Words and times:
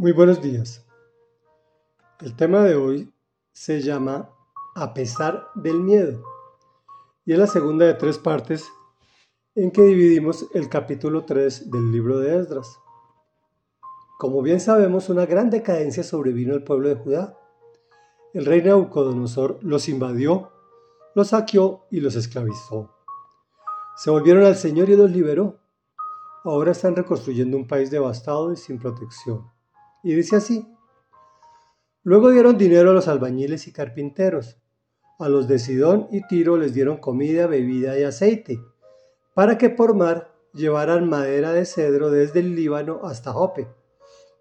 Muy 0.00 0.12
buenos 0.12 0.40
días. 0.40 0.82
El 2.20 2.34
tema 2.34 2.62
de 2.62 2.74
hoy 2.74 3.12
se 3.52 3.82
llama 3.82 4.30
A 4.74 4.94
pesar 4.94 5.48
del 5.54 5.78
miedo 5.78 6.22
y 7.26 7.34
es 7.34 7.38
la 7.38 7.46
segunda 7.46 7.84
de 7.84 7.92
tres 7.92 8.16
partes 8.16 8.66
en 9.54 9.70
que 9.70 9.82
dividimos 9.82 10.46
el 10.54 10.70
capítulo 10.70 11.26
3 11.26 11.70
del 11.70 11.92
libro 11.92 12.18
de 12.18 12.34
Esdras. 12.34 12.80
Como 14.18 14.40
bien 14.40 14.60
sabemos, 14.60 15.10
una 15.10 15.26
gran 15.26 15.50
decadencia 15.50 16.02
sobrevino 16.02 16.54
al 16.54 16.64
pueblo 16.64 16.88
de 16.88 16.94
Judá. 16.94 17.38
El 18.32 18.46
rey 18.46 18.62
Nabucodonosor 18.62 19.58
los 19.60 19.86
invadió, 19.90 20.50
los 21.14 21.28
saqueó 21.28 21.84
y 21.90 22.00
los 22.00 22.16
esclavizó. 22.16 22.96
Se 23.96 24.10
volvieron 24.10 24.44
al 24.44 24.56
Señor 24.56 24.88
y 24.88 24.96
los 24.96 25.10
liberó. 25.10 25.58
Ahora 26.44 26.72
están 26.72 26.96
reconstruyendo 26.96 27.58
un 27.58 27.66
país 27.66 27.90
devastado 27.90 28.50
y 28.50 28.56
sin 28.56 28.78
protección. 28.78 29.59
Y 30.02 30.14
dice 30.14 30.36
así, 30.36 30.66
luego 32.02 32.30
dieron 32.30 32.56
dinero 32.56 32.90
a 32.90 32.94
los 32.94 33.08
albañiles 33.08 33.66
y 33.66 33.72
carpinteros, 33.72 34.56
a 35.18 35.28
los 35.28 35.46
de 35.48 35.58
Sidón 35.58 36.08
y 36.10 36.26
Tiro 36.26 36.56
les 36.56 36.72
dieron 36.72 36.96
comida, 36.96 37.46
bebida 37.46 37.98
y 37.98 38.04
aceite, 38.04 38.58
para 39.34 39.58
que 39.58 39.68
por 39.68 39.94
mar 39.94 40.34
llevaran 40.54 41.08
madera 41.08 41.52
de 41.52 41.66
cedro 41.66 42.10
desde 42.10 42.40
el 42.40 42.56
Líbano 42.56 43.00
hasta 43.04 43.32
Jope, 43.32 43.68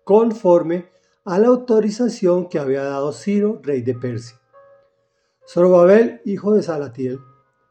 conforme 0.03 0.89
a 1.25 1.37
la 1.37 1.47
autorización 1.47 2.47
que 2.47 2.59
había 2.59 2.83
dado 2.83 3.11
Ciro, 3.11 3.59
rey 3.61 3.81
de 3.81 3.93
Persia. 3.93 4.39
Zorobabel, 5.47 6.21
hijo 6.25 6.53
de 6.53 6.63
Salatiel, 6.63 7.19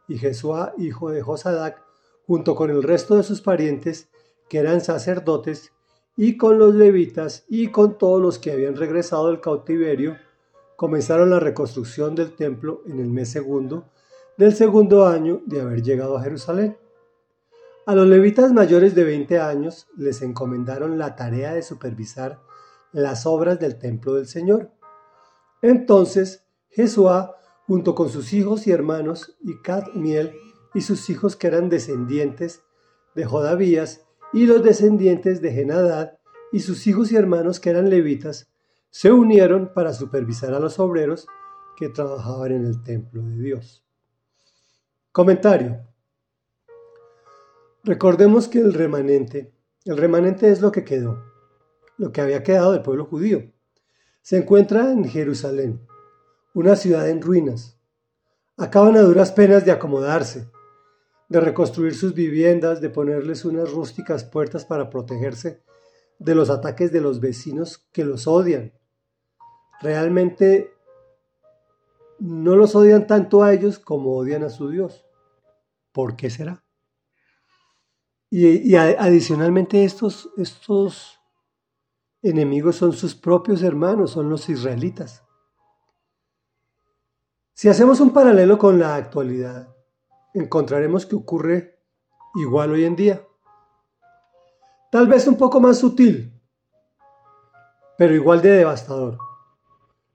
y 0.07 0.19
Jesuá, 0.19 0.75
hijo 0.79 1.11
de 1.11 1.23
Josadac, 1.23 1.83
junto 2.27 2.55
con 2.55 2.71
el 2.71 2.83
resto 2.83 3.17
de 3.17 3.23
sus 3.23 3.41
parientes, 3.41 4.09
que 4.49 4.59
eran 4.59 4.81
sacerdotes, 4.81 5.73
y 6.21 6.37
con 6.37 6.59
los 6.59 6.75
levitas 6.75 7.45
y 7.49 7.69
con 7.69 7.97
todos 7.97 8.21
los 8.21 8.41
que 8.41 8.51
habían 8.51 8.75
regresado 8.75 9.29
del 9.29 9.41
cautiverio, 9.41 10.17
comenzaron 10.75 11.31
la 11.31 11.39
reconstrucción 11.39 12.17
del 12.17 12.33
templo 12.33 12.83
en 12.87 12.99
el 12.99 13.09
mes 13.09 13.31
segundo 13.31 13.87
del 14.37 14.53
segundo 14.53 15.07
año 15.07 15.43
de 15.47 15.61
haber 15.61 15.81
llegado 15.81 16.17
a 16.17 16.23
Jerusalén. 16.23 16.77
A 17.87 17.95
los 17.95 18.09
levitas 18.09 18.53
mayores 18.53 18.97
de 18.97 19.05
20 19.05 19.39
años 19.39 19.87
les 19.97 20.21
encomendaron 20.23 20.99
la 20.99 21.15
tarea 21.15 21.55
de 21.55 21.63
supervisar 21.63 22.41
las 22.91 23.25
obras 23.25 23.61
del 23.61 23.79
templo 23.79 24.15
del 24.15 24.27
Señor. 24.27 24.73
Entonces 25.63 26.45
Jesuá, 26.71 27.37
junto 27.69 27.95
con 27.95 28.09
sus 28.09 28.33
hijos 28.33 28.67
y 28.67 28.73
hermanos, 28.73 29.37
y 29.41 29.63
Cadmiel 29.63 30.35
y 30.75 30.81
sus 30.81 31.11
hijos 31.11 31.37
que 31.37 31.47
eran 31.47 31.69
descendientes 31.69 32.63
de 33.15 33.25
Jodavías, 33.25 34.08
y 34.33 34.47
los 34.47 34.63
descendientes 34.63 35.41
de 35.41 35.53
Genadad 35.53 36.19
y 36.53 36.61
sus 36.61 36.87
hijos 36.87 37.13
y 37.13 37.17
hermanos 37.17 37.61
que 37.61 37.71
eran 37.71 37.91
levitas 37.91 38.51
se 38.91 39.13
unieron 39.13 39.73
para 39.75 39.93
supervisar 39.93 40.55
a 40.55 40.61
los 40.61 40.79
obreros 40.79 41.27
que 41.77 41.89
trabajaban 41.89 42.53
en 42.53 42.65
el 42.65 42.83
templo 42.83 43.23
de 43.23 43.37
Dios. 43.37 43.85
Comentario. 45.13 45.81
Recordemos 47.85 48.49
que 48.49 48.59
el 48.59 48.75
remanente, 48.75 49.53
el 49.85 49.97
remanente 49.97 50.51
es 50.51 50.61
lo 50.61 50.73
que 50.73 50.85
quedó, 50.85 51.23
lo 51.97 52.13
que 52.13 52.21
había 52.21 52.43
quedado 52.43 52.73
del 52.73 52.83
pueblo 52.83 53.07
judío. 53.07 53.51
Se 54.21 54.37
encuentra 54.37 54.91
en 54.91 55.05
Jerusalén, 55.05 55.87
una 56.55 56.77
ciudad 56.77 57.09
en 57.09 57.23
ruinas. 57.23 57.79
Acaban 58.57 58.97
a 58.97 59.03
duras 59.03 59.33
penas 59.33 59.65
de 59.65 59.71
acomodarse, 59.71 60.51
de 61.29 61.41
reconstruir 61.41 61.95
sus 61.95 62.15
viviendas, 62.15 62.81
de 62.81 62.91
ponerles 62.91 63.45
unas 63.45 63.71
rústicas 63.71 64.25
puertas 64.25 64.65
para 64.65 64.89
protegerse 64.89 65.63
de 66.19 66.35
los 66.35 66.51
ataques 66.51 66.91
de 66.91 67.01
los 67.01 67.21
vecinos 67.21 67.87
que 67.93 68.05
los 68.05 68.27
odian. 68.27 68.73
Realmente 69.81 70.73
no 72.19 72.57
los 72.57 72.75
odian 72.75 73.07
tanto 73.07 73.43
a 73.43 73.53
ellos 73.53 73.79
como 73.79 74.17
odian 74.17 74.43
a 74.43 74.51
su 74.51 74.71
Dios. 74.71 75.05
¿Por 75.93 76.17
qué 76.17 76.31
será? 76.31 76.65
Y, 78.31 78.75
adicionalmente 78.75 79.85
estos, 79.85 80.31
estos 80.37 81.19
enemigos 82.23 82.77
son 82.77 82.93
sus 82.93 83.15
propios 83.15 83.63
hermanos, 83.63 84.11
son 84.13 84.29
los 84.29 84.49
israelitas. 84.49 85.25
Si 87.55 87.69
hacemos 87.69 88.01
un 88.01 88.13
paralelo 88.13 88.59
con 88.59 88.79
la 88.79 88.97
actualidad, 88.97 89.75
encontraremos 90.35 91.07
que 91.07 91.17
ocurre 91.17 91.79
igual 92.35 92.73
hoy 92.73 92.85
en 92.85 92.97
día. 92.97 93.27
Tal 94.91 95.07
vez 95.07 95.27
un 95.27 95.37
poco 95.37 95.61
más 95.61 95.79
sutil, 95.79 96.33
pero 97.97 98.15
igual 98.15 98.41
de 98.41 98.51
devastador, 98.51 99.19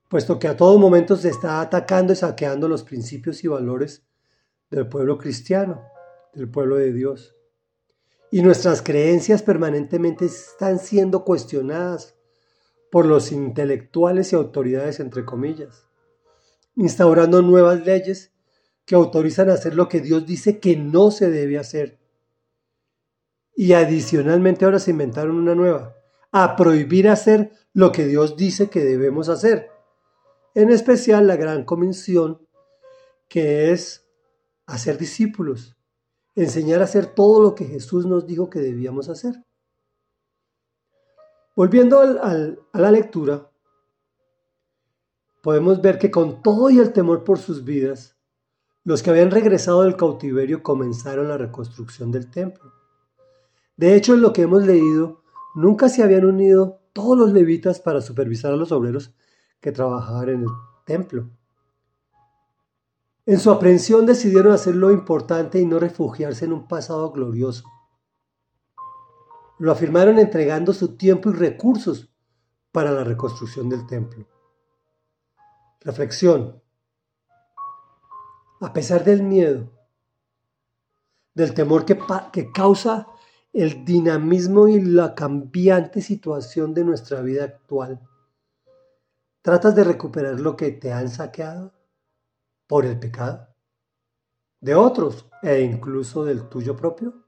puesto 0.09 0.39
que 0.39 0.47
a 0.47 0.57
todo 0.57 0.79
momento 0.79 1.15
se 1.15 1.29
está 1.29 1.61
atacando 1.61 2.13
y 2.13 2.15
saqueando 2.15 2.67
los 2.67 2.83
principios 2.83 3.43
y 3.43 3.47
valores 3.47 4.05
del 4.71 4.87
pueblo 4.87 5.17
cristiano, 5.17 5.83
del 6.33 6.49
pueblo 6.49 6.77
de 6.77 6.91
Dios. 6.91 7.35
Y 8.31 8.41
nuestras 8.41 8.81
creencias 8.81 9.43
permanentemente 9.43 10.25
están 10.25 10.79
siendo 10.79 11.23
cuestionadas 11.23 12.15
por 12.91 13.05
los 13.05 13.31
intelectuales 13.31 14.33
y 14.33 14.35
autoridades, 14.35 14.99
entre 14.99 15.25
comillas, 15.25 15.87
instaurando 16.75 17.41
nuevas 17.43 17.85
leyes 17.85 18.32
que 18.85 18.95
autorizan 18.95 19.49
a 19.49 19.53
hacer 19.53 19.75
lo 19.75 19.87
que 19.87 20.01
Dios 20.01 20.25
dice 20.25 20.59
que 20.59 20.75
no 20.75 21.11
se 21.11 21.29
debe 21.29 21.57
hacer. 21.57 21.99
Y 23.55 23.73
adicionalmente 23.73 24.65
ahora 24.65 24.79
se 24.79 24.91
inventaron 24.91 25.35
una 25.35 25.55
nueva, 25.55 25.95
a 26.31 26.55
prohibir 26.55 27.07
hacer 27.07 27.51
lo 27.73 27.91
que 27.91 28.05
Dios 28.05 28.35
dice 28.35 28.69
que 28.69 28.83
debemos 28.83 29.29
hacer. 29.29 29.69
En 30.55 30.69
especial 30.69 31.27
la 31.27 31.35
gran 31.35 31.63
comisión 31.63 32.45
que 33.29 33.71
es 33.71 34.05
hacer 34.65 34.97
discípulos, 34.97 35.75
enseñar 36.35 36.81
a 36.81 36.85
hacer 36.85 37.07
todo 37.07 37.41
lo 37.41 37.55
que 37.55 37.65
Jesús 37.65 38.05
nos 38.05 38.25
dijo 38.25 38.49
que 38.49 38.59
debíamos 38.59 39.09
hacer. 39.09 39.43
Volviendo 41.55 41.99
a 41.99 42.79
la 42.79 42.91
lectura, 42.91 43.51
podemos 45.43 45.81
ver 45.81 45.99
que 45.99 46.09
con 46.09 46.41
todo 46.41 46.69
y 46.69 46.79
el 46.79 46.93
temor 46.93 47.23
por 47.23 47.37
sus 47.37 47.63
vidas, 47.63 48.12
los 48.83 49.01
que 49.01 49.09
habían 49.09 49.31
regresado 49.31 49.83
del 49.83 49.95
cautiverio 49.95 50.61
comenzaron 50.61 51.29
la 51.29 51.37
reconstrucción 51.37 52.11
del 52.11 52.29
templo. 52.29 52.73
De 53.77 53.95
hecho, 53.95 54.13
en 54.13 54.21
lo 54.21 54.33
que 54.33 54.43
hemos 54.43 54.63
leído, 54.65 55.23
nunca 55.55 55.89
se 55.89 56.03
habían 56.03 56.25
unido 56.25 56.81
todos 56.91 57.17
los 57.17 57.31
levitas 57.31 57.79
para 57.79 58.01
supervisar 58.01 58.53
a 58.53 58.57
los 58.57 58.71
obreros 58.71 59.13
que 59.61 59.71
trabajaban 59.71 60.29
en 60.29 60.41
el 60.43 60.49
templo. 60.85 61.29
En 63.25 63.39
su 63.39 63.51
aprensión 63.51 64.05
decidieron 64.05 64.51
hacer 64.51 64.75
lo 64.75 64.91
importante 64.91 65.59
y 65.59 65.65
no 65.65 65.79
refugiarse 65.79 66.43
en 66.43 66.53
un 66.53 66.67
pasado 66.67 67.11
glorioso. 67.11 67.63
Lo 69.59 69.71
afirmaron 69.71 70.19
entregando 70.19 70.73
su 70.73 70.97
tiempo 70.97 71.29
y 71.29 71.33
recursos 71.33 72.13
para 72.73 72.91
la 72.91 73.05
reconstrucción 73.05 73.69
del 73.69 73.87
templo. 73.87 74.27
Reflexión 75.79 76.62
a 78.63 78.71
pesar 78.71 79.03
del 79.03 79.23
miedo, 79.23 79.69
del 81.33 81.53
temor 81.53 81.83
que, 81.83 82.51
causa 82.53 83.07
el 83.51 83.83
dinamismo 83.83 84.69
y 84.69 84.81
la 84.81 85.13
cambiante 85.13 86.01
situación 86.01 86.73
de 86.73 86.85
nuestra 86.85 87.21
vida 87.21 87.43
actual. 87.43 87.99
¿Tratas 89.41 89.75
de 89.75 89.83
recuperar 89.83 90.39
lo 90.39 90.55
que 90.55 90.71
te 90.71 90.93
han 90.93 91.09
saqueado 91.09 91.73
por 92.65 92.85
el 92.85 92.97
pecado? 92.97 93.49
¿De 94.61 94.73
otros 94.75 95.29
e 95.41 95.59
incluso 95.59 96.23
del 96.23 96.47
tuyo 96.47 96.77
propio? 96.77 97.25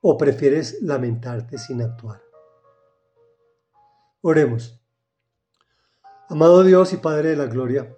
¿O 0.00 0.16
prefieres 0.16 0.80
lamentarte 0.80 1.58
sin 1.58 1.82
actuar? 1.82 2.22
Oremos. 4.20 4.80
Amado 6.28 6.62
Dios 6.62 6.92
y 6.92 6.98
Padre 6.98 7.30
de 7.30 7.36
la 7.36 7.46
Gloria, 7.46 7.92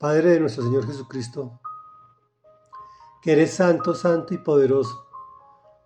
Padre 0.00 0.30
de 0.30 0.40
nuestro 0.40 0.64
Señor 0.64 0.86
Jesucristo, 0.86 1.60
que 3.20 3.32
eres 3.32 3.52
santo, 3.52 3.94
santo 3.94 4.32
y 4.32 4.38
poderoso, 4.38 5.06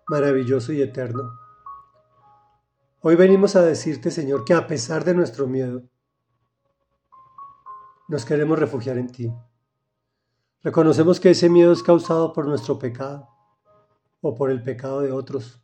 maravilloso 0.07 0.71
y 0.71 0.81
eterno. 0.81 1.37
Hoy 3.01 3.17
venimos 3.17 3.57
a 3.57 3.61
decirte, 3.61 4.11
Señor, 4.11 4.45
que 4.45 4.53
a 4.53 4.67
pesar 4.67 5.03
de 5.03 5.15
nuestro 5.15 5.47
miedo, 5.47 5.83
nos 8.07 8.23
queremos 8.23 8.57
refugiar 8.57 8.97
en 8.99 9.11
ti. 9.11 9.33
Reconocemos 10.63 11.19
que 11.19 11.31
ese 11.31 11.49
miedo 11.49 11.73
es 11.73 11.83
causado 11.83 12.31
por 12.31 12.47
nuestro 12.47 12.79
pecado 12.79 13.27
o 14.21 14.33
por 14.33 14.49
el 14.49 14.63
pecado 14.63 15.01
de 15.01 15.11
otros 15.11 15.61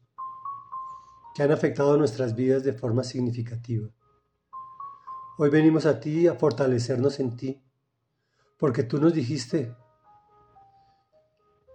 que 1.35 1.43
han 1.43 1.53
afectado 1.53 1.95
nuestras 1.95 2.35
vidas 2.35 2.65
de 2.65 2.73
forma 2.73 3.05
significativa. 3.05 3.87
Hoy 5.37 5.49
venimos 5.49 5.85
a 5.85 6.01
ti 6.01 6.27
a 6.27 6.35
fortalecernos 6.35 7.21
en 7.21 7.37
ti 7.37 7.63
porque 8.61 8.83
tú 8.83 8.99
nos 8.99 9.11
dijiste 9.11 9.75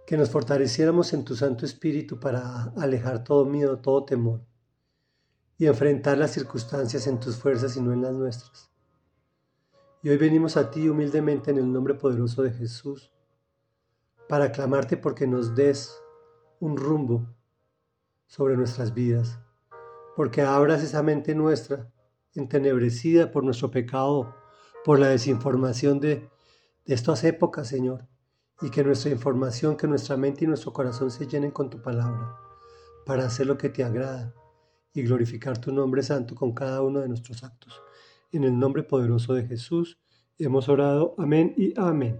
que 0.05 0.15
nos 0.15 0.29
fortaleciéramos 0.29 1.11
en 1.11 1.25
tu 1.25 1.35
Santo 1.35 1.65
Espíritu 1.65 2.17
para 2.17 2.71
alejar 2.77 3.25
todo 3.25 3.43
miedo, 3.43 3.79
todo 3.79 4.05
temor. 4.05 4.39
y 5.57 5.65
enfrentar 5.65 6.17
las 6.17 6.31
circunstancias 6.31 7.05
en 7.07 7.19
tus 7.19 7.35
fuerzas 7.35 7.75
y 7.75 7.81
no 7.81 7.91
en 7.91 8.03
las 8.03 8.13
nuestras. 8.13 8.71
Y 10.01 10.07
hoy 10.09 10.15
venimos 10.15 10.55
a 10.55 10.71
ti 10.71 10.87
humildemente 10.87 11.51
en 11.51 11.57
el 11.57 11.69
nombre 11.69 11.95
poderoso 11.95 12.41
de 12.43 12.51
Jesús 12.51 13.11
para 14.29 14.53
clamarte 14.53 14.95
porque 14.95 15.27
nos 15.27 15.55
des 15.55 15.93
un 16.61 16.77
rumbo 16.77 17.27
sobre 18.27 18.55
nuestras 18.55 18.93
vidas, 18.93 19.37
porque 20.15 20.41
abras 20.41 20.83
esa 20.83 21.03
mente 21.03 21.35
nuestra 21.35 21.91
entenebrecida 22.33 23.29
por 23.29 23.43
nuestro 23.43 23.71
pecado, 23.71 24.33
por 24.85 24.99
la 24.99 25.09
desinformación 25.09 25.99
de, 25.99 26.29
de 26.87 26.95
estas 26.95 27.23
épocas, 27.25 27.67
Señor, 27.67 28.07
y 28.61 28.69
que 28.69 28.83
nuestra 28.83 29.11
información, 29.11 29.75
que 29.75 29.87
nuestra 29.87 30.17
mente 30.17 30.45
y 30.45 30.47
nuestro 30.47 30.73
corazón 30.73 31.11
se 31.11 31.27
llenen 31.27 31.51
con 31.51 31.69
tu 31.69 31.81
palabra, 31.81 32.35
para 33.05 33.25
hacer 33.25 33.45
lo 33.45 33.57
que 33.57 33.69
te 33.69 33.83
agrada 33.83 34.33
y 34.93 35.03
glorificar 35.03 35.59
tu 35.59 35.71
nombre 35.71 36.01
santo 36.01 36.33
con 36.33 36.53
cada 36.53 36.81
uno 36.81 37.01
de 37.01 37.09
nuestros 37.09 37.43
actos. 37.43 37.81
En 38.31 38.43
el 38.43 38.57
nombre 38.57 38.83
poderoso 38.83 39.33
de 39.33 39.45
Jesús 39.45 39.99
hemos 40.39 40.69
orado. 40.69 41.13
Amén 41.17 41.53
y 41.57 41.73
amén. 41.79 42.19